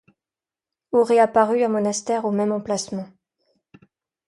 Au 0.91 1.03
réapparut 1.03 1.61
un 1.63 1.67
monastère 1.67 2.25
au 2.25 2.31
même 2.31 2.51
emplacement. 2.51 3.05